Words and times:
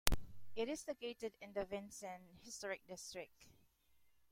It 0.55 0.67
is 0.67 0.87
located 0.87 1.33
in 1.41 1.53
the 1.53 1.63
Vincennes 1.63 2.39
Historic 2.43 2.83
District. 2.87 3.45